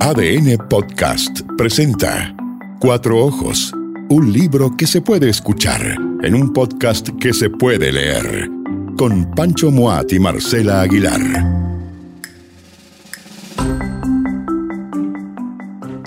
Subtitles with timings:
[0.00, 2.34] ADN Podcast presenta
[2.78, 3.72] Cuatro Ojos,
[4.08, 5.80] un libro que se puede escuchar
[6.22, 8.48] en un podcast que se puede leer,
[8.96, 11.20] con Pancho Moat y Marcela Aguilar.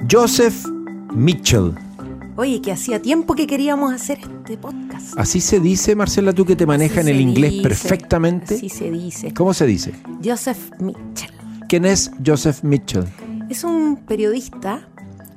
[0.09, 0.65] Joseph
[1.13, 1.73] Mitchell.
[2.37, 5.17] Oye, que hacía tiempo que queríamos hacer este podcast.
[5.17, 8.55] Así se dice, Marcela, tú que te manejas en el inglés dice, perfectamente.
[8.55, 9.33] Así se dice.
[9.33, 9.93] ¿Cómo se dice?
[10.23, 11.31] Joseph Mitchell.
[11.67, 13.05] ¿Quién es Joseph Mitchell?
[13.51, 14.87] Es un periodista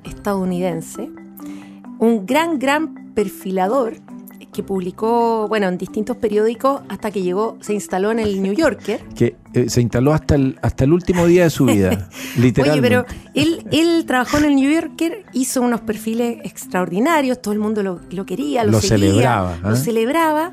[0.04, 1.10] estadounidense,
[1.98, 3.94] un gran, gran perfilador
[4.52, 9.00] que publicó, bueno, en distintos periódicos hasta que llegó, se instaló en el New Yorker.
[9.16, 11.88] Que eh, se instaló hasta el, hasta el último día de su vida,
[12.36, 12.88] Oye, literalmente.
[12.88, 13.04] pero
[13.34, 18.00] él, él trabajó en el New Yorker, hizo unos perfiles extraordinarios, todo el mundo lo,
[18.10, 19.76] lo quería, lo, Lo seguía, celebraba, lo ¿eh?
[19.76, 20.52] celebraba,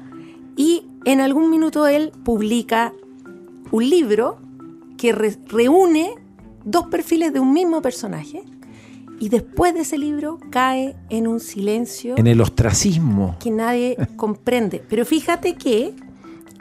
[0.57, 2.91] y en algún minuto él publica
[3.70, 4.39] un libro
[4.98, 6.15] que re- reúne
[6.65, 8.43] dos perfiles de un mismo personaje,
[9.20, 13.35] y después de ese libro cae en un silencio En el ostracismo.
[13.40, 14.84] que nadie comprende.
[14.89, 15.93] Pero fíjate que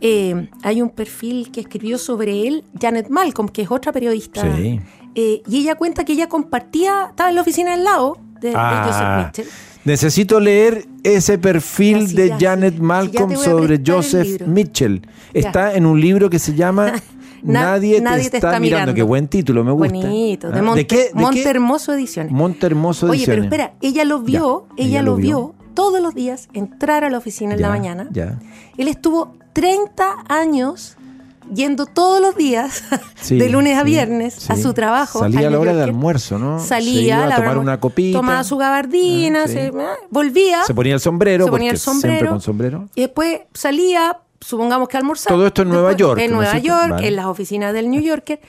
[0.03, 4.43] eh, hay un perfil que escribió sobre él, Janet Malcolm, que es otra periodista.
[4.56, 4.81] Sí.
[5.15, 8.55] Eh, y ella cuenta que ella compartía, estaba en la oficina al lado de, de
[8.56, 9.55] Ah, Joseph Mitchell.
[9.84, 14.43] necesito leer ese perfil de Janet Malcolm sobre Joseph.
[14.47, 15.01] Mitchell.
[15.34, 15.41] Ya.
[15.41, 16.93] Está en un libro que se llama
[17.43, 18.95] Na- Nadie, te, está mirando.
[18.95, 19.93] Qué buen título, me gusta.
[19.95, 20.63] Bonito, de, ¿Ah?
[20.63, 20.97] Monte, qué?
[20.97, 21.11] ¿De qué?
[21.15, 22.33] Monte Hermoso Ediciones.
[22.33, 23.45] Monte Hermoso Oye, pero Ediciones.
[23.45, 27.55] espera, ella lo vio, Ya, ella, lo vio, todos los días entrar a la oficina
[27.55, 28.09] en la mañana.
[28.13, 28.39] Ya.
[28.77, 30.97] Él estuvo 30 años
[31.53, 32.85] yendo todos los días,
[33.21, 35.19] Sí, de lunes a sí, viernes, a su trabajo.
[35.19, 35.95] Salía al a la hora de Yorker.
[35.95, 36.61] almuerzo, ¿no?
[36.61, 38.19] Salía Se iba a tomar una copita.
[38.19, 39.73] Tomaba su gabardina, Ah, se, eh,
[40.11, 40.63] volvía.
[40.65, 42.89] Se ponía el sombrero, se ponía el sombrero, siempre con sombrero.
[42.95, 45.35] Y después salía, supongamos que almorzaba.
[45.37, 46.59] Todo esto en Nueva Después, York, En ¿no es Nueva?
[46.59, 47.09] York, Vale.
[47.09, 48.41] en las oficinas del New Yorker.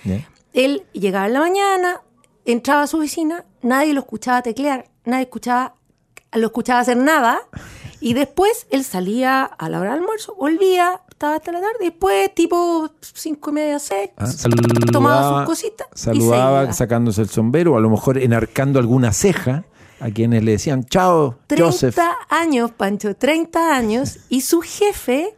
[0.54, 2.02] Él llegaba en la mañana,
[2.46, 5.76] entraba a su oficina, nadie lo escuchaba teclear, nadie escuchaba,
[6.34, 7.40] lo escuchaba hacer nada.
[8.04, 11.86] Y después él salía a la hora del almuerzo, volvía, estaba hasta la tarde, y
[11.86, 14.26] después, tipo cinco y media, seis, Ah,
[14.92, 15.88] tomaba sus cositas.
[15.94, 19.66] Saludaba sacándose el sombrero, a lo mejor enarcando alguna ceja
[20.00, 21.98] a quienes le decían, chao, 30 Joseph.
[22.30, 25.36] años, Pancho, 30 años, y su jefe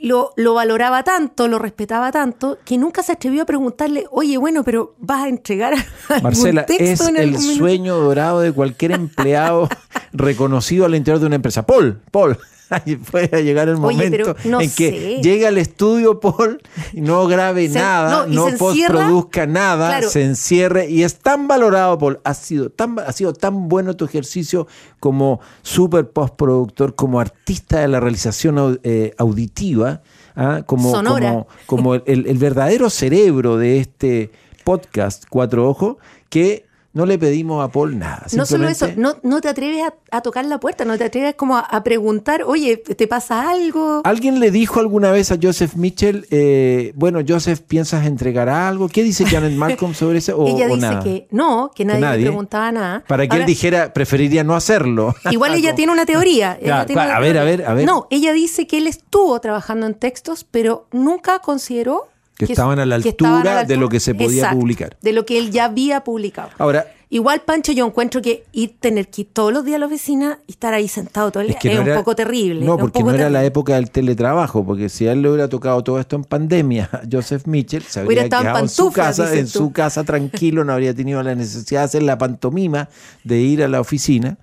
[0.00, 4.64] lo, lo valoraba tanto, lo respetaba tanto, que nunca se atrevió a preguntarle, oye, bueno,
[4.64, 5.74] pero vas a entregar
[6.08, 9.68] algún Marcela, texto es en el algún minuto?" sueño dorado de cualquier empleado
[10.12, 11.66] reconocido al interior de una empresa.
[11.66, 12.38] Paul, Paul.
[13.10, 15.22] Puede llegar el momento no en que sé.
[15.22, 16.60] llega al estudio Paul
[16.92, 20.08] y no grabe Se- nada, no, no postproduzca nada, claro.
[20.10, 22.20] se encierre y es tan valorado, Paul.
[22.24, 24.66] Ha sido tan, ha sido tan bueno tu ejercicio
[25.00, 30.02] como super postproductor, como artista de la realización eh, auditiva,
[30.36, 30.62] ¿ah?
[30.66, 31.30] como, Sonora.
[31.30, 34.30] como, como el, el- el verdadero cerebro de este
[34.64, 35.96] podcast Cuatro Ojos,
[36.28, 36.67] que
[36.98, 38.26] no le pedimos a Paul nada.
[38.32, 41.36] No solo eso, no, no te atreves a, a tocar la puerta, no te atreves
[41.36, 44.00] como a, a preguntar, oye, ¿te pasa algo?
[44.02, 48.88] ¿Alguien le dijo alguna vez a Joseph Mitchell, eh, bueno, Joseph, ¿piensas entregar algo?
[48.88, 50.36] ¿Qué dice Janet Malcolm sobre eso?
[50.36, 51.04] O, Ella o dice nada?
[51.04, 52.18] que no, que nadie, nadie.
[52.18, 53.04] le preguntaba nada.
[53.06, 55.14] Para que él dijera, preferiría no hacerlo.
[55.30, 56.58] Igual ella tiene una teoría.
[56.60, 57.86] una a ver, a ver, a ver.
[57.86, 62.86] No, ella dice que él estuvo trabajando en textos, pero nunca consideró Que estaban a
[62.86, 64.96] la altura de lo que se podía Exacto, publicar.
[65.02, 66.50] De lo que él ya había publicado.
[66.58, 69.86] Ahora, Igual, Pancho, yo encuentro que ir, tener que ir todos los días a la
[69.86, 72.66] oficina y estar ahí sentado todo el es día es, no un era, poco terrible.
[72.66, 75.82] No, porque no era la época del teletrabajo, porque si a él le hubiera tocado
[75.82, 79.46] todo esto en pandemia, Joseph Mitchell se Hubiera habría en quedado en su casa, en
[79.46, 82.90] su casa tranquilo, no habría tenido la necesidad de hacer la pantomima
[83.24, 84.36] de ir a la oficina.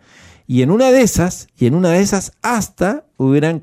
[0.48, 3.62] Y en una de esas, y en una de esas hasta hubieran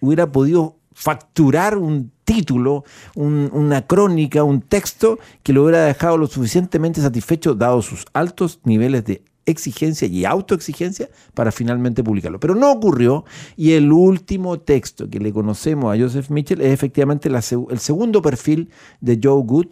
[0.00, 2.84] hubiera podido facturar un título,
[3.16, 8.60] un- una crónica, un texto que lo hubiera dejado lo suficientemente satisfecho, dado sus altos
[8.64, 12.38] niveles de exigencia y autoexigencia, para finalmente publicarlo.
[12.38, 13.24] Pero no ocurrió
[13.56, 18.68] y el último texto que le conocemos a Joseph Mitchell es efectivamente el segundo perfil
[19.00, 19.66] de Joe Good,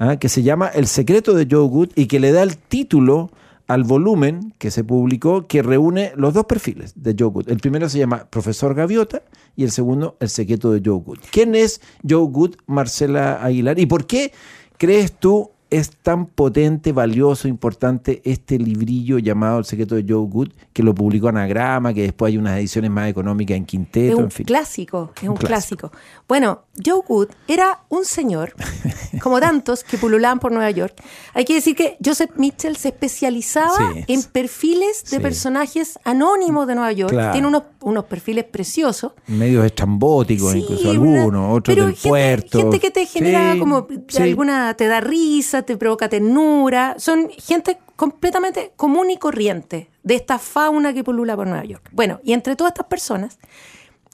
[0.00, 0.16] ¿ah?
[0.16, 3.30] que se llama El secreto de Joe Good y que le da el título
[3.70, 7.50] al volumen que se publicó que reúne los dos perfiles de Joe Good.
[7.50, 9.22] El primero se llama Profesor Gaviota
[9.54, 11.20] y el segundo El secreto de Joe Good.
[11.30, 13.78] ¿Quién es Joe Good, Marcela Aguilar?
[13.78, 14.32] ¿Y por qué
[14.76, 20.48] crees tú es tan potente, valioso, importante este librillo llamado El secreto de Joe Good,
[20.72, 24.24] que lo publicó Anagrama, que después hay unas ediciones más económicas en Es Quinteto, un
[24.24, 24.46] en fin?
[24.46, 25.88] clásico, es un, Un clásico.
[25.90, 25.92] clásico.
[26.28, 28.54] Bueno, Joe Good era un señor
[29.22, 30.94] como tantos que pululaban por Nueva York.
[31.34, 34.04] Hay que decir que Joseph Mitchell se especializaba Sí.
[34.08, 35.22] en perfiles de Sí.
[35.22, 37.12] personajes anónimos de Nueva York.
[37.12, 37.32] Claro.
[37.32, 39.12] Tiene unos, unos perfiles preciosos.
[39.26, 42.58] Medios estrambóticos, Sí, incluso algunos, otros pero del gente, puerto.
[42.58, 43.86] Gente que te genera como
[44.18, 46.94] alguna, te da risa, te provoca ternura.
[46.98, 51.88] Son gente completamente común y corriente de esta fauna que pulula por Nueva York.
[51.92, 53.38] Bueno, y entre todas estas personas,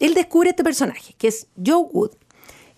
[0.01, 2.11] él descubre este personaje, que es Joe Wood,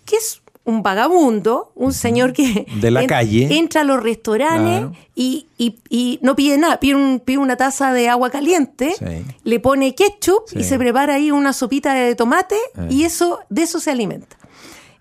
[0.05, 3.57] que es un vagabundo, un señor que De la calle.
[3.57, 4.91] entra a los restaurantes Claro.
[5.15, 9.25] y, y- y no pide nada, pide, un- pide una taza de agua caliente, Sí.
[9.43, 12.87] le pone ketchup y se prepara ahí una sopita de tomate Eh.
[12.91, 14.37] y eso de eso se alimenta.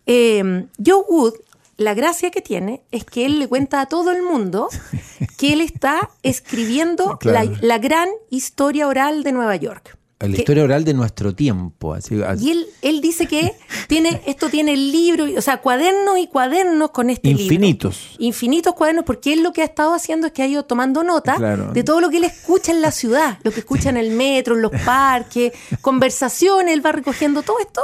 [0.07, 1.35] Eh, Joe Wood,
[1.79, 4.69] la gracia que tiene es que él le cuenta a todo el mundo
[5.39, 7.51] que él está escribiendo Claro.
[7.53, 9.97] la, la gran historia oral de Nueva York.
[10.21, 11.95] La Que- historia oral de nuestro tiempo.
[11.95, 13.55] Así, así- y él, él dice que
[13.87, 17.43] tiene, esto tiene libros, o sea, cuadernos y cuadernos con este libro.
[17.45, 18.17] Infinitos.
[18.19, 21.37] Infinitos cuadernos, porque él lo que ha estado haciendo es que ha ido tomando nota
[21.37, 21.71] Claro.
[21.73, 24.57] de todo lo que él escucha en la ciudad, lo que escucha en el metro,
[24.57, 27.81] en los parques, conversaciones, él va recogiendo todo esto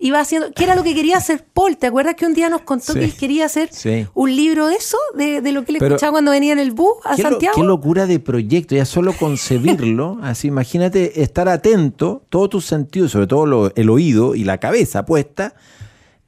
[0.00, 1.76] y va haciendo, que era lo que quería hacer Paul.
[1.76, 2.98] ¿Te acuerdas que un día nos contó Sí.
[3.00, 4.06] que él quería hacer Sí.
[4.14, 6.70] un libro de eso, de, de lo que él Pero- escuchaba cuando venía en el
[6.70, 7.56] bus a ¿Qué, lo- Santiago?
[7.56, 13.26] qué locura de proyecto, ya solo concebirlo, así imagínate estar atento, todos tus sentidos, sobre
[13.26, 15.54] todo lo- el oído y la cabeza puesta,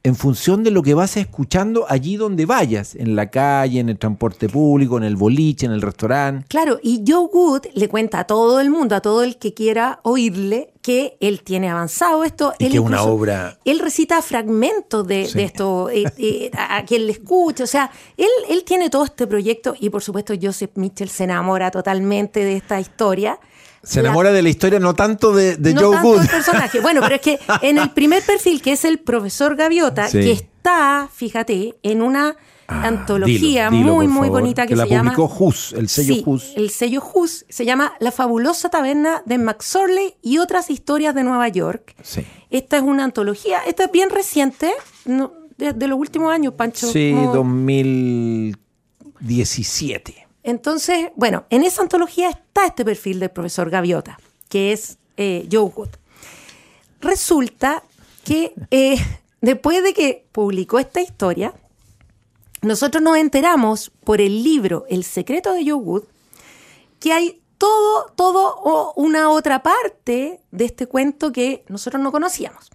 [0.03, 3.99] en función de lo que vas escuchando allí donde vayas, en la calle, en el
[3.99, 6.47] transporte público, en el boliche, en el restaurante.
[6.49, 9.99] Claro, y Joe Wood le cuenta a todo el mundo, a todo el que quiera
[10.01, 12.53] oírle, que él tiene avanzado esto.
[12.57, 15.33] Y él que es una incluso- obra- Él recita fragmentos de, Sí.
[15.37, 17.63] de esto eh, eh, a, quien le escucha.
[17.63, 21.69] O sea, él, él tiene todo este proyecto y por supuesto Joseph Mitchell se enamora
[21.71, 23.39] totalmente de esta historia.
[23.83, 26.21] Se La- enamora de la historia, no tanto de, de no Joe tanto Wood.
[26.21, 26.79] el personaje.
[26.81, 30.19] Bueno, pero es que en el primer perfil, que es el profesor Gaviota, Sí.
[30.19, 32.35] que está, fíjate, en una
[32.73, 35.13] Ah, antología dilo, dilo, muy, muy favor, bonita que, la se llama...
[35.13, 36.53] publicó Hus, el sello Sí, Hus.
[36.55, 37.45] el sello Hus.
[37.49, 41.95] Se llama La fabulosa taberna de McSorley y otras historias de Nueva York.
[42.01, 42.25] Sí.
[42.49, 44.71] Esta es una antología, esta es bien reciente,
[45.05, 46.87] no, de, de los últimos años, Pancho.
[46.87, 50.27] Sí, como- 2017.
[50.43, 54.17] Entonces, bueno, en esa antología está este perfil del profesor Gaviota,
[54.49, 55.89] que es eh, Joe Wood.
[56.99, 57.83] Resulta
[58.23, 58.97] que eh,
[59.41, 61.53] después de que publicó esta historia,
[62.61, 66.03] nosotros nos enteramos por el libro El secreto de Joe Wood
[66.99, 72.69] que hay todo, todo o una otra parte de este cuento que nosotros no conocíamos.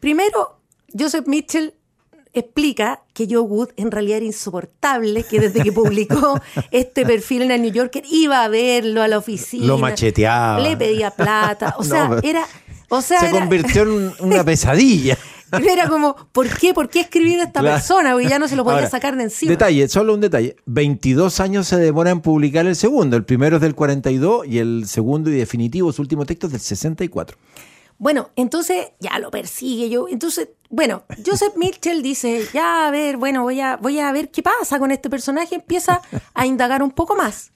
[0.00, 0.58] Primero,
[0.98, 1.74] Joseph Mitchell
[2.34, 6.40] explica que Joe Wood en realidad era insoportable, que desde que publicó
[6.70, 9.66] este perfil en el New Yorker iba a verlo a la oficina.
[9.66, 10.60] Lo macheteaba.
[10.60, 11.74] Le pedía plata.
[11.78, 12.46] O sea, era.
[12.88, 15.16] O sea, Se era- convirtió en una pesadilla.
[15.70, 16.72] era como, ¿por qué?
[16.74, 17.76] ¿Por qué escribir a esta Claro.
[17.76, 18.12] persona?
[18.12, 19.50] Porque ya no se lo podía Ahora, sacar de encima.
[19.50, 20.56] Detalle, solo un detalle.
[20.66, 23.16] 22 años se demora en publicar el segundo.
[23.16, 26.60] El primero es del 42 y el segundo y definitivo, su último texto es del
[26.60, 27.36] 64.
[27.98, 30.08] Bueno, entonces ya lo persigue yo.
[30.08, 34.42] Entonces, bueno, Joseph Mitchell dice, ya a ver, bueno, voy a, voy a ver qué
[34.42, 35.54] pasa con este personaje.
[35.54, 36.00] Empieza
[36.34, 37.52] a indagar un poco más.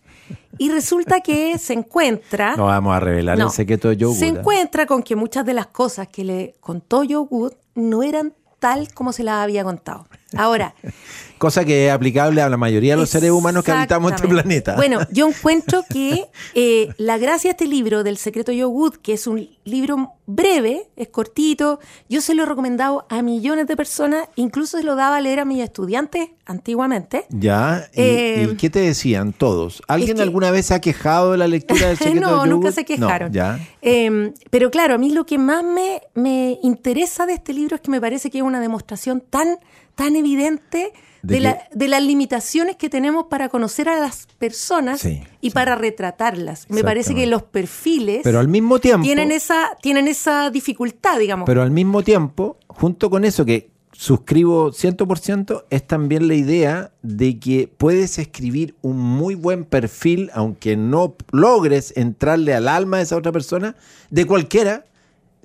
[0.59, 2.55] Y resulta que se encuentra...
[2.57, 3.47] No vamos a revelar No.
[3.47, 4.39] el secreto de Joe Se Wood, ¿eh?
[4.41, 8.93] encuentra con que muchas de las cosas que le contó Joe Wood no eran tal
[8.93, 10.08] como se las había contado.
[10.37, 10.75] Ahora,
[11.38, 14.75] Cosa que es aplicable a la mayoría de los seres humanos que habitamos este planeta.
[14.77, 16.25] Bueno, yo encuentro que
[16.55, 20.88] eh, la gracia de este libro del secreto Joe Wood, que es un libro breve,
[20.97, 21.79] es cortito,
[22.09, 25.41] yo se lo he recomendado a millones de personas, incluso se lo daba a leer
[25.41, 27.27] a mis estudiantes antiguamente.
[27.29, 29.83] ya, ¿y, Eh, y qué te decían todos?
[29.88, 32.38] ¿Alguien es que- alguna vez se ha quejado de la lectura del secreto de no,
[32.38, 33.28] Joe nunca se quejaron.
[33.28, 33.59] No, ya.
[33.83, 37.83] Eh, pero claro, a mí lo que más me, me interesa de este libro es
[37.83, 39.59] que me parece que es una demostración tan,
[39.95, 40.93] tan evidente
[41.26, 45.49] De de, la- de las limitaciones que tenemos para conocer a las personas Sí, y
[45.50, 45.54] sí.
[45.54, 46.66] para retratarlas.
[46.68, 49.02] Me parece que los perfiles Pero al mismo tiempo...
[49.04, 51.47] tienen, esa, tienen esa dificultad, digamos.
[51.47, 57.38] Pero al mismo tiempo, junto con eso que suscribo 100%, es también la idea de
[57.38, 63.16] que puedes escribir un muy buen perfil, aunque no logres entrarle al alma de esa
[63.16, 63.75] otra persona,
[64.11, 64.85] de cualquiera,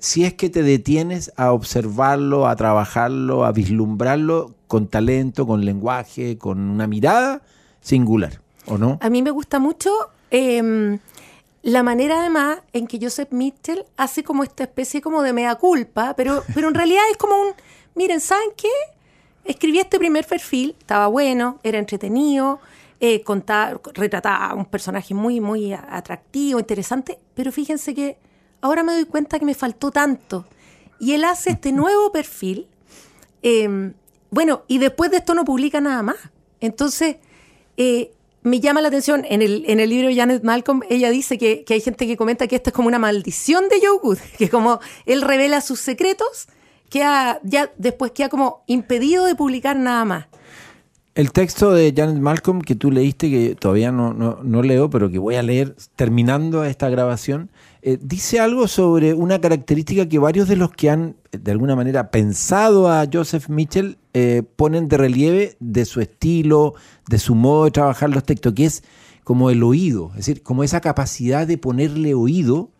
[0.02, 6.36] si es que te detienes a observarlo, a trabajarlo, a vislumbrarlo con talento, con lenguaje,
[6.38, 7.40] con una mirada
[7.80, 8.98] singular, ¿o no?
[9.00, 9.90] A mí me gusta mucho
[10.32, 10.98] eh,
[11.62, 16.14] la manera además en que Joseph Mitchell hace como esta especie como de mea culpa,
[16.16, 17.50] pero, pero en realidad es como un,
[17.94, 18.68] miren, ¿saben qué?
[19.44, 22.58] Escribí este primer perfil, estaba bueno, era entretenido,
[22.98, 28.16] eh, contaba, retrataba a un personaje muy, muy atractivo, interesante, pero fíjense que
[28.62, 30.46] ahora me doy cuenta que me faltó tanto.
[30.98, 32.68] Y él hace este nuevo perfil
[33.42, 33.92] eh,
[34.32, 36.16] bueno, y después de esto no publica nada más.
[36.60, 37.16] Entonces,
[37.76, 41.36] eh, me llama la atención, en el, en el libro de Janet Malcolm, ella dice
[41.36, 44.18] que, que hay gente que comenta que esto es como una maldición de Joe Good,
[44.38, 46.48] que como él revela sus secretos,
[46.88, 50.26] que ya después queda como impedido de publicar nada más.
[51.14, 55.10] El texto de Janet Malcolm que tú leíste, que todavía no, no, no leo, pero
[55.10, 57.50] que voy a leer terminando esta grabación,
[57.82, 62.10] eh, dice algo sobre una característica que varios de los que han, de alguna manera,
[62.10, 66.74] pensado a Joseph Mitchell eh, ponen de relieve de su estilo,
[67.06, 68.82] de su modo de trabajar los textos, que es
[69.22, 72.70] como el oído, es decir, como esa capacidad de ponerle oído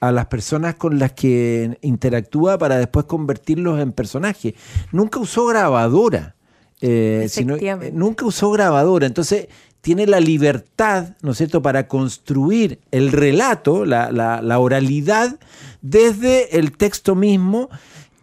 [0.00, 4.54] a las personas con las que interactúa para después convertirlos en personajes.
[4.90, 6.35] Nunca usó grabadora.
[6.80, 9.48] Eh, sino, eh, nunca usó grabadora, entonces
[9.80, 15.38] tiene la libertad, ¿no es cierto?, para construir el relato, la, la, la oralidad,
[15.80, 17.70] desde el texto mismo,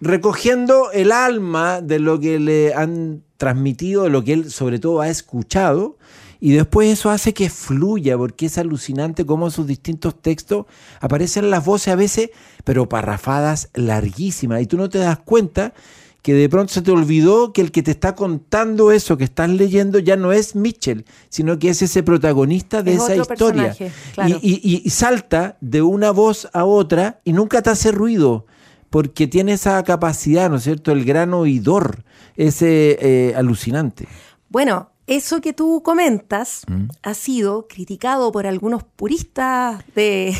[0.01, 5.01] recogiendo el alma de lo que le han transmitido, de lo que él sobre todo
[5.01, 5.97] ha escuchado,
[6.39, 10.65] y después eso hace que fluya, porque es alucinante cómo en sus distintos textos
[10.99, 12.31] aparecen las voces a veces,
[12.65, 15.73] pero parrafadas larguísimas, y tú no te das cuenta
[16.23, 19.49] que de pronto se te olvidó que el que te está contando eso que estás
[19.49, 23.75] leyendo ya no es Mitchell, sino que es ese protagonista de esa historia.
[24.13, 24.39] Claro.
[24.41, 28.45] Y, y, y, salta de una voz a otra y nunca te hace ruido,
[28.89, 30.93] porque tiene esa capacidad, ¿no es cierto?
[30.93, 32.05] El gran oidor,
[32.37, 34.07] ese eh, alucinante.
[34.47, 36.85] Bueno, eso que tú comentas ¿Mm?
[37.01, 40.33] ha sido criticado por algunos puristas de,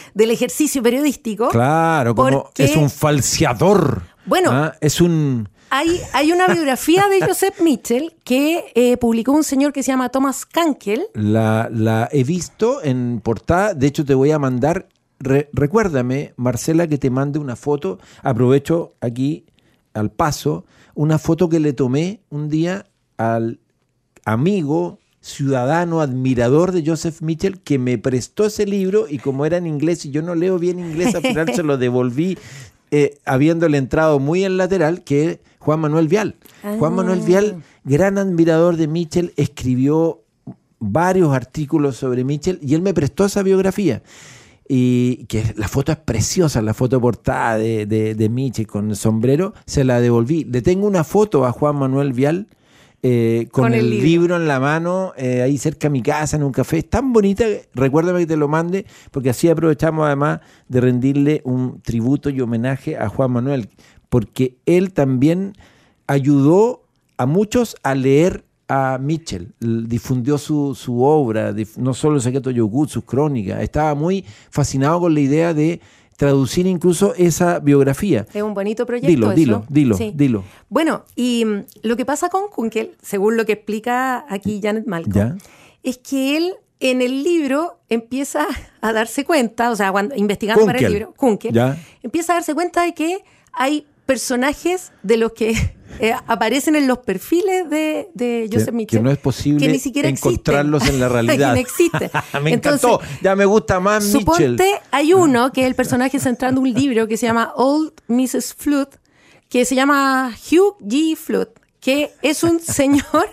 [0.14, 1.50] del ejercicio periodístico.
[1.50, 4.13] Claro, como es un falseador.
[4.26, 4.74] Bueno, ¿ah?
[4.80, 5.48] es un...
[5.70, 10.08] Hay, hay, una biografía de Joseph Mitchell que eh, publicó un señor que se llama
[10.08, 11.02] Thomas Kankel.
[11.14, 14.88] La, la, he visto en portada, de hecho te voy a mandar,
[15.18, 19.46] re, recuérdame, Marcela, que te mande una foto, aprovecho aquí
[19.94, 20.64] al paso,
[20.94, 23.58] una foto que le tomé un día al
[24.24, 29.66] amigo, ciudadano, admirador de Joseph Mitchell, que me prestó ese libro y como era en
[29.66, 32.38] inglés y yo no leo bien inglés, al final se lo devolví
[32.96, 36.36] eh, habiéndole entrado muy en lateral, que es Juan Manuel Vial.
[36.62, 36.76] Ah.
[36.78, 40.22] Juan Manuel Vial, gran admirador de Mitchell, escribió
[40.78, 44.04] varios artículos sobre Mitchell y él me prestó esa biografía.
[44.68, 48.96] Y que la foto es preciosa, la foto portada de, de, de Mitchell con el
[48.96, 50.44] sombrero, se la devolví.
[50.44, 52.46] Le tengo una foto a Juan Manuel Vial
[53.06, 54.06] eh, con, con, el, el libro.
[54.06, 54.36] libro.
[54.36, 56.78] en la mano, eh, ahí cerca de mi casa, en un café.
[56.78, 57.44] Es tan bonita,
[57.74, 62.96] recuérdame que te lo mande, porque así aprovechamos además de rendirle un tributo y homenaje
[62.96, 63.68] a Juan Manuel,
[64.08, 65.52] porque él también
[66.06, 66.84] ayudó
[67.18, 72.48] a muchos a leer a Mitchell, difundió su, su obra, dif no solo el secreto
[72.48, 75.82] de Yogut, sus crónicas, estaba muy fascinado con la idea de
[76.16, 78.26] traducir incluso esa biografía.
[78.32, 79.08] Es un bonito proyecto.
[79.08, 79.34] Dilo, eso.
[79.36, 80.12] dilo, dilo, Sí.
[80.14, 80.44] dilo.
[80.68, 85.14] Bueno, y mm, lo que pasa con Kunkel, según lo que explica aquí Janet Malcolm,
[85.14, 85.36] ¿Ya?
[85.82, 88.46] es que él en el libro empieza
[88.80, 91.78] a darse cuenta, o sea, cuando investigando para el libro, Kunkel, ¿Ya?
[92.02, 95.54] empieza a darse cuenta de que hay personajes de los que
[96.00, 99.72] eh, aparecen en los perfiles de, de Que, Joseph Mitchell que no es posible que
[99.72, 100.94] ni siquiera encontrarlos existen.
[100.94, 101.52] en la que realidad.
[101.54, 102.10] no existe.
[102.42, 104.20] me Entonces, encantó, ya me gusta más Mitchell.
[104.20, 107.92] Suponte, hay uno que es el personaje central de un libro que se llama Old
[108.08, 108.54] Mrs.
[108.54, 108.88] Flood,
[109.48, 111.16] que se llama Hugh G.
[111.16, 111.48] Flood,
[111.80, 113.28] que es un señor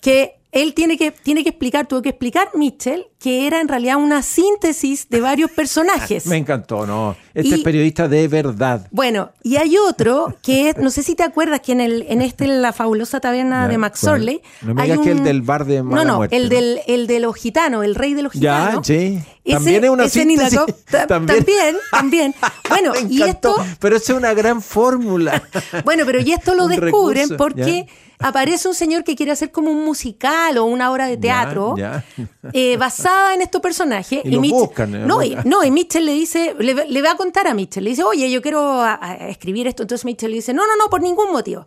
[0.00, 3.96] que él tiene que, tiene que explicar, tuvo que explicar Mitchell, que era en realidad
[3.96, 6.26] una síntesis de varios personajes.
[6.26, 7.16] Me encantó, no.
[7.34, 8.86] Este Y- es periodista de verdad.
[8.90, 12.22] Bueno, y hay otro que es, no sé si te acuerdas que en el en
[12.22, 14.04] este La fabulosa taberna Ya, de Max.
[14.04, 16.44] Orley No me hay digas que el del bar de mala No, no, muerte, el
[16.44, 16.48] ¿no?
[16.50, 18.86] del el de los gitanos, el rey de los Ya, gitanos.
[18.86, 19.18] sí.
[19.44, 20.60] Ese- También es una ese síntesis.
[21.08, 21.44] También.
[21.44, 22.34] también, también.
[22.68, 25.42] Bueno, Me y esto Pero es una gran fórmula.
[25.84, 27.86] Bueno, pero y esto lo descubren recurso, porque
[28.18, 32.04] aparece un señor que quiere hacer como un musical o una obra de teatro Ya,
[32.52, 34.20] eh, basada en estos personajes.
[34.24, 34.98] Y los Mitchell- buscan, ¿eh?
[35.06, 37.84] no, y, no, y Mitchell le dice, le, va- le va a contar a Mitchell,
[37.84, 39.82] le dice, oye, yo quiero a- a escribir esto.
[39.82, 41.66] Entonces Mitchell le dice, no, no, no, por ningún motivo.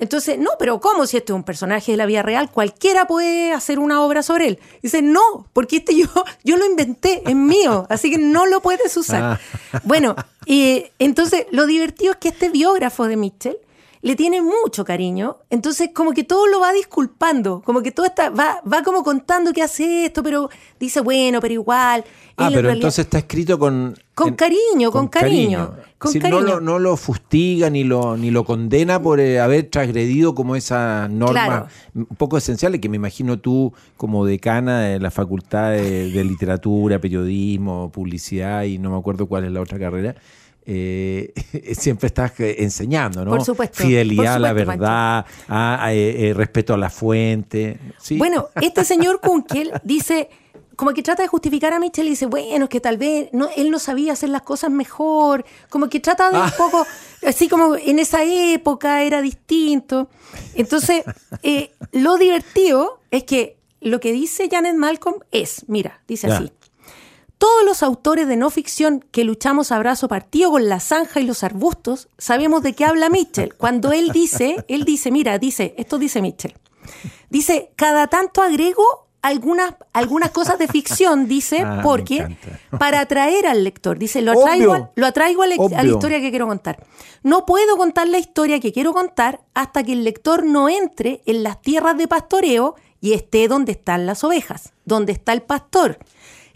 [0.00, 2.52] Entonces, no, pero ¿cómo si este es un personaje de la vida real?
[2.52, 4.60] Cualquiera puede hacer una obra sobre él.
[4.80, 6.06] Dice, no, porque este yo,
[6.44, 9.22] yo lo inventé, es mío, así que no lo puedes usar.
[9.72, 9.80] Ah.
[9.82, 10.14] Bueno,
[10.46, 13.58] y entonces lo divertido es que este biógrafo de Mitchell
[14.00, 18.30] le tiene mucho cariño, entonces como que todo lo va disculpando, como que todo está,
[18.30, 22.04] va, va como contando que hace esto, pero dice, bueno, pero igual.
[22.36, 23.96] Ah, en pero realidad- entonces está escrito con...
[24.14, 26.40] Con en- cariño, con cariño, con cariño.
[26.40, 30.54] No, lo, no lo fustiga ni lo, ni lo condena por eh, haber transgredido como
[30.56, 31.66] esas normas Claro.
[31.94, 37.00] un poco esenciales que me imagino tú como decana de la Facultad de, de Literatura,
[37.00, 40.14] Periodismo, Publicidad y no me acuerdo cuál es la otra carrera.
[40.70, 41.32] Eh,
[41.78, 43.30] siempre estás enseñando, ¿no?
[43.30, 47.78] Por supuesto, Fidelidad por a la verdad, a- a, eh, eh, respeto a la fuente.
[47.98, 48.18] ¿sí?
[48.18, 50.28] Bueno, este señor Kunkel dice,
[50.76, 53.48] como que trata de justificar a Mitchell y dice, bueno, es que tal vez no,
[53.56, 56.54] él no sabía hacer las cosas mejor, como que trata de un Ah.
[56.56, 56.86] poco,
[57.26, 60.08] así como en esa época era distinto.
[60.54, 61.02] Entonces,
[61.42, 66.36] eh, lo divertido es que lo que dice Janet Malcolm es, mira, dice Ya.
[66.36, 66.52] así.
[67.38, 71.24] Todos los autores de no ficción que luchamos a brazo partido con la zanja y
[71.24, 73.54] los arbustos sabemos de qué habla Mitchell.
[73.54, 76.54] Cuando él dice, él dice, mira, dice, esto dice Mitchell.
[77.30, 78.82] Dice, cada tanto agrego
[79.22, 82.36] algunas, algunas cosas de ficción, dice, Ah, porque
[82.78, 85.92] para atraer al lector, dice, lo atraigo, al- lo atraigo a, la- a la Obvio.
[85.94, 86.84] historia que quiero contar.
[87.22, 91.42] No puedo contar la historia que quiero contar hasta que el lector no entre en
[91.42, 95.98] las tierras de pastoreo y esté donde están las ovejas, donde está el pastor.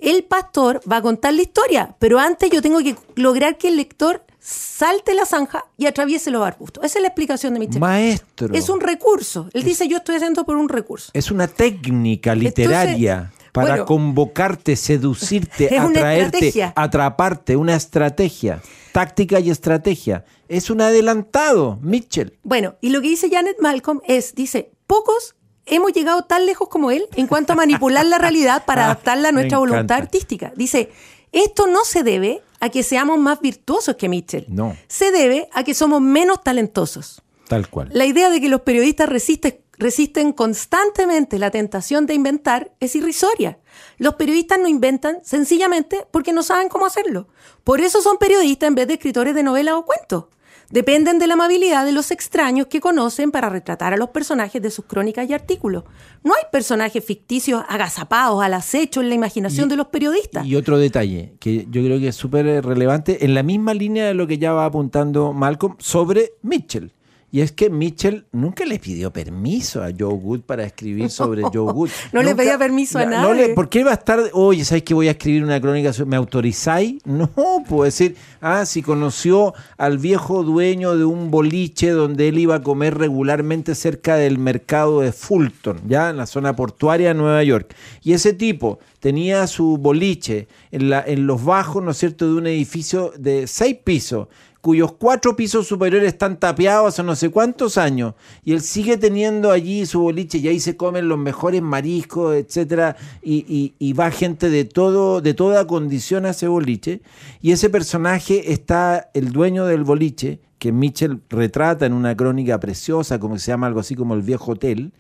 [0.03, 3.77] El pastor va a contar la historia, pero antes yo tengo que lograr que el
[3.77, 6.83] lector salte la zanja y atraviese los arbustos.
[6.83, 7.81] Esa es la explicación de Mitchell.
[7.81, 8.53] Maestro.
[8.53, 9.49] Es un recurso.
[9.53, 11.13] Él dice, yo estoy haciendo por un recurso.
[11.15, 16.73] Es una técnica literaria para bueno, convocarte, seducirte, una atraerte, estrategia.
[16.75, 20.25] atraparte, una estrategia, táctica y estrategia.
[20.49, 22.37] Es un adelantado, Mitchell.
[22.43, 26.91] Bueno, y lo que dice Janet Malcolm es, dice, pocos hemos llegado tan lejos como
[26.91, 30.53] él en cuanto a manipular la realidad para Ah, adaptarla a nuestra voluntad artística.
[30.57, 30.91] Dice,
[31.31, 34.47] esto no se debe a que seamos más virtuosos que Mitchell.
[34.49, 34.77] No.
[34.87, 37.23] Se debe a que somos menos talentosos.
[37.49, 37.91] Tal cual.
[37.93, 43.59] La idea de que los periodistas resisten, resisten constantemente la tentación de inventar es irrisoria.
[43.99, 47.29] Los periodistas no inventan sencillamente porque no saben cómo hacerlo.
[47.65, 50.27] Por eso son periodistas en vez de escritores de novelas o cuentos.
[50.73, 54.71] Dependen de la amabilidad de los extraños que conocen para retratar a los personajes de
[54.71, 55.85] sus crónicas y artículos.
[56.25, 60.47] No hay personajes ficticios agazapados al acecho en la imaginación Y- de los periodistas.
[60.47, 64.15] Y otro detalle que yo creo que es súper relevante, en la misma línea de
[64.15, 66.91] lo que ya va apuntando Malcolm sobre Mitchell.
[67.35, 71.73] Y es que Mitchell nunca le pidió permiso a Joe Good para escribir sobre Joe
[71.73, 71.89] Good.
[72.13, 73.55] No le pedía permiso a no- no le- nadie.
[73.55, 75.93] ¿Por qué va a estar, oye, ¿sabes que voy a escribir una crónica?
[76.05, 77.01] ¿Me autorizáis?
[77.07, 77.31] No,
[77.67, 82.63] puedo decir, ah, si conoció al viejo dueño de un boliche donde él iba a
[82.63, 87.75] comer regularmente cerca del mercado de Fulton, ya en la zona portuaria de Nueva York.
[88.03, 92.35] Y ese tipo tenía su boliche en, la, en los bajos, ¿no es cierto?, de
[92.35, 94.29] un edificio de seis pisos
[94.63, 99.51] cuyos cuatro pisos superiores están tapiados hace no sé cuántos años, y él sigue teniendo
[99.51, 104.11] allí su boliche, y ahí se comen los mejores mariscos, etcétera, y, y- y va
[104.11, 107.03] gente de todo, de toda condición a ese boliche,
[107.43, 113.19] y ese personaje está el dueño del boliche, que Mitchell retrata en una crónica preciosa,
[113.19, 114.93] como se llama algo así como el viejo hotel.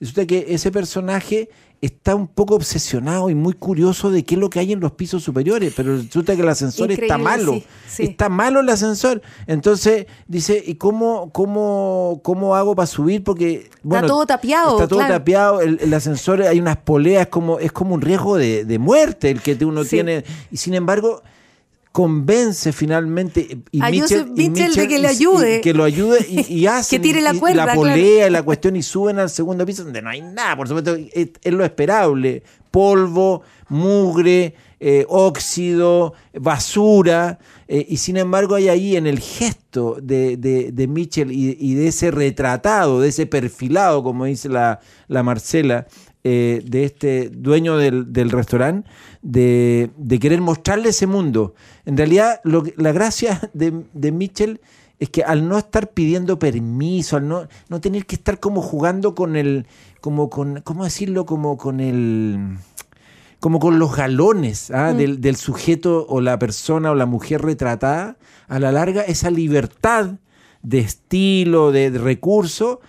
[0.00, 1.50] Resulta que ese personaje
[1.80, 4.92] está un poco obsesionado y muy curioso de qué es lo que hay en los
[4.92, 7.52] pisos superiores, pero resulta que el ascensor está malo.
[7.54, 8.02] sí, sí.
[8.04, 9.20] Está malo el ascensor.
[9.46, 13.22] Entonces dice, ¿y cómo, cómo, cómo hago para subir?
[13.22, 15.14] Porque bueno, todo tapiado, Está todo claro.
[15.14, 15.60] tapiado.
[15.60, 19.42] El, el ascensor hay unas poleas, como, es como un riesgo de, de muerte el
[19.42, 19.90] que uno Sí.
[19.90, 20.24] tiene.
[20.50, 21.22] Y sin embargo,
[21.94, 25.60] convence finalmente y A Mitchell, y Mitchell de que le y- ayude.
[25.60, 27.80] que lo ayude y, y hace tire la cuerda, la claro.
[27.82, 30.96] polea y la cuestión y suben al segundo piso donde no hay nada por supuesto
[30.96, 38.96] es, es lo esperable polvo mugre eh, óxido basura eh, y sin embargo hay ahí
[38.96, 44.02] en el gesto de, de, de Mitchell y, y de ese retratado de ese perfilado
[44.02, 45.86] como dice la, la Marcela
[46.24, 48.88] eh, de este dueño del, del restaurante,
[49.22, 51.54] de, de querer mostrarle ese mundo.
[51.84, 54.60] En realidad, lo que- la gracia de, de Mitchell
[54.98, 59.14] es que al no estar pidiendo permiso, al no, no tener que estar como jugando
[59.14, 59.66] con el,
[60.00, 61.26] como con, ¿cómo decirlo?
[61.26, 62.56] Como con el
[63.40, 64.94] como con los galones ¿ah?
[64.94, 68.16] del, del sujeto o la persona o la mujer retratada,
[68.48, 70.12] a la larga esa libertad
[70.62, 72.80] de estilo, de, de recurso,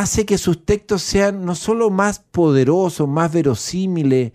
[0.00, 4.32] hace que sus textos sean no solo más poderosos, más verosímiles.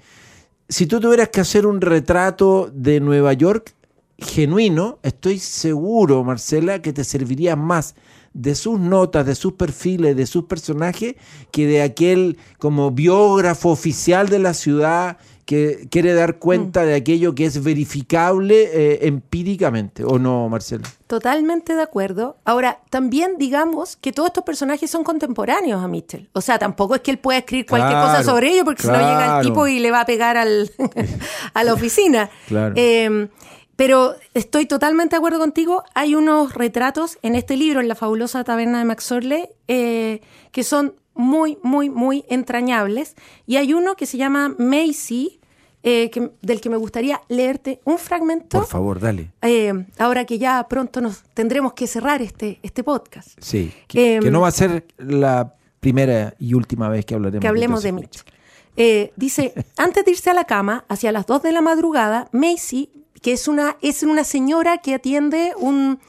[0.67, 3.73] Si tú tuvieras que hacer un retrato de Nueva York
[4.17, 7.95] genuino, estoy seguro, Marcela, que te serviría más
[8.33, 11.15] de sus notas, de sus perfiles, de sus personajes,
[11.51, 15.17] que de aquel como biógrafo oficial de la ciudad
[15.53, 20.83] que quiere dar cuenta de aquello que es verificable eh, empíricamente, ¿o no, Marcela?
[21.07, 22.37] Totalmente de acuerdo.
[22.43, 26.29] Ahora, también digamos que todos estos personajes son contemporáneos a Mitchell.
[26.33, 28.87] O sea, tampoco es que él pueda escribir cualquier Claro, cosa sobre ellos porque si
[28.87, 30.71] no llega el tipo y le va a pegar al,
[31.53, 32.29] a la oficina.
[32.47, 32.73] Claro.
[32.77, 33.29] Eh,
[33.75, 35.83] pero estoy totalmente de acuerdo contigo.
[35.95, 40.63] Hay unos retratos en este libro, en la fabulosa taberna de Max Orley, eh, que
[40.63, 43.15] son muy, muy, muy entrañables.
[43.47, 45.39] Y hay uno que se llama Macy,
[45.83, 48.57] eh, que- del que me gustaría leerte un fragmento.
[48.59, 49.31] Por favor, dale.
[49.41, 53.29] eh, ahora que ya pronto nos tendremos que cerrar este, este podcast.
[53.41, 53.71] Sí.
[53.87, 57.47] Que, Em, que no va a ser la primera y última vez que hablaremos que
[57.47, 58.23] hablemos de Joseph Mitch.
[58.77, 62.89] Eh, dice, antes de irse a la cama, hacia las 2 de la madrugada, Macy,
[63.21, 65.99] que es una, es una señora que atiende un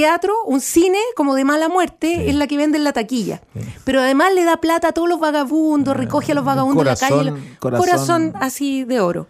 [0.00, 3.40] teatro, un cine como de mala muerte, es la que vende en la taquilla.
[3.84, 6.96] Pero además le da plata a todos los vagabundos, recoge a los vagabundos en la
[6.96, 7.30] calle.
[7.60, 9.26] corazón- corazón así de oro.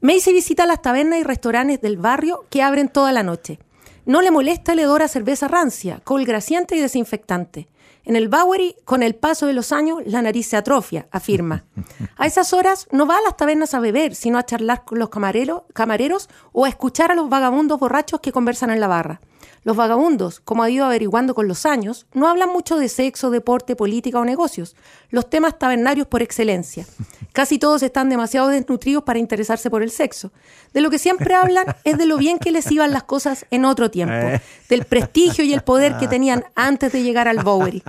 [0.00, 3.58] Macy visita las tabernas y restaurantes del barrio que abren toda la noche.
[4.06, 7.66] No le molesta el hedor a cerveza rancia, col grasiente y desinfectante.
[8.04, 11.64] En el Bowery, con el paso de los años, la nariz se atrofia, afirma.
[12.16, 15.08] A esas horas no va a las tabernas a beber, sino a charlar con los
[15.10, 19.20] camareros, camareros o a escuchar a los vagabundos borrachos que conversan en la barra.
[19.68, 23.76] Los vagabundos, como ha ido averiguando con los años, no hablan mucho de sexo, deporte,
[23.76, 24.74] política o negocios,
[25.10, 26.86] los temas tabernarios por excelencia.
[27.34, 30.32] Casi todos están demasiado desnutridos para interesarse por el sexo.
[30.72, 33.66] De lo que siempre hablan es de lo bien que les iban las cosas en
[33.66, 37.82] otro tiempo, del prestigio y el poder que tenían antes de llegar al Bowery.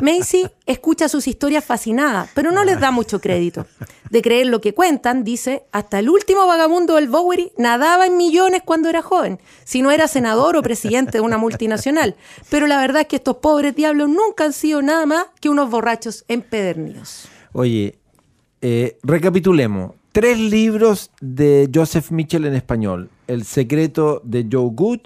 [0.00, 3.66] Macy escucha sus historias fascinada, pero no les da mucho crédito.
[4.10, 8.62] De creer lo que cuentan, dice, hasta el último vagabundo del Bowery nadaba en millones
[8.64, 12.14] cuando era joven, si no era senador o presidente de una multinacional.
[12.50, 15.70] Pero la verdad es que estos pobres diablos nunca han sido nada más que unos
[15.70, 17.28] borrachos empedernidos.
[17.52, 17.98] Oye,
[18.60, 19.92] eh, recapitulemos.
[20.12, 23.10] Tres libros de Joseph Mitchell en español.
[23.26, 25.00] El secreto de Joe Good,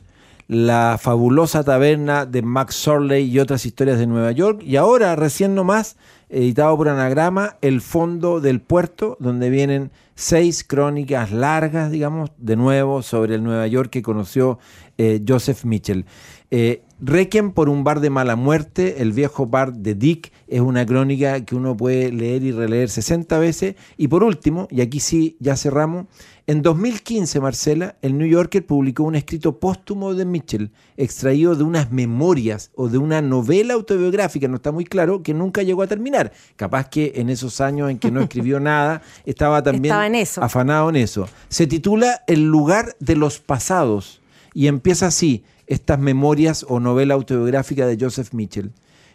[0.49, 4.63] La fabulosa taberna de Max Sorley y otras historias de Nueva York.
[4.63, 5.97] Y ahora, recién nomás,
[6.33, 13.03] editado por Anagrama, El fondo del puerto, donde vienen seis crónicas largas, digamos, de nuevo
[13.03, 14.59] sobre el Nueva York que conoció
[14.97, 16.07] eh, Joseph Mitchell.
[16.51, 20.87] Eh, Requiem por un bar de mala muerte, el viejo bar de Dick, es una
[20.87, 23.75] crónica que uno puede leer y releer 60 veces.
[23.97, 26.07] Y por último, y aquí sí ya cerramos,
[26.47, 31.91] en 2015, Marcela, el New Yorker publicó un escrito póstumo de Mitchell, extraído de unas
[31.91, 36.33] memorias o de una novela autobiográfica, no está muy claro, que nunca llegó a terminar.
[36.55, 40.41] Capaz que en esos años en que no escribió nada, estaba también Estaba en eso.
[40.41, 41.29] afanado en eso.
[41.49, 44.21] Se titula El lugar de los pasados
[44.55, 48.73] y empieza así estas memorias o novela autobiográfica de Joseph Mitchell.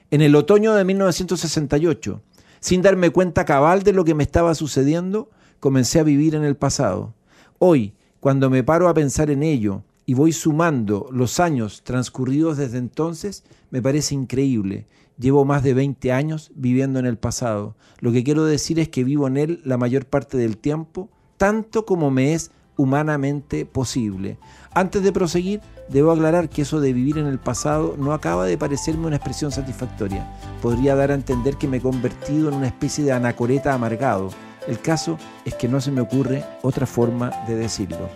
[0.10, 2.22] En el otoño de 1968,
[2.60, 6.56] sin darme cuenta cabal de lo que me estaba sucediendo, comencé a vivir en el
[6.56, 7.14] pasado.
[7.60, 12.80] Hoy, cuando me paro a pensar en ello y voy sumando los años transcurridos desde
[12.80, 14.88] entonces, me parece increíble.
[15.20, 17.76] Llevo más de 20 años viviendo en el pasado.
[18.00, 21.86] Lo que quiero decir es que vivo en él la mayor parte del tiempo, tanto
[21.86, 24.40] como me es humanamente posible.
[24.74, 28.58] Antes de proseguir, debo aclarar que eso de vivir en el pasado no acaba de
[28.58, 30.28] parecerme una expresión satisfactoria.
[30.62, 34.30] Podría dar a entender que me he convertido en una especie de anacoreta amargado.
[34.68, 38.10] El caso es que no se me ocurre otra forma de decirlo.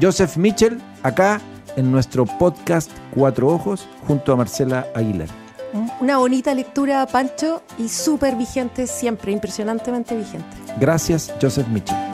[0.00, 1.40] Joseph Mitchell, acá
[1.76, 5.28] en nuestro podcast Cuatro Ojos, junto a Marcela Aguilar.
[6.00, 10.46] Una bonita lectura, Pancho, y súper vigente siempre, impresionantemente vigente.
[10.78, 12.13] Gracias, Joseph Mitchell.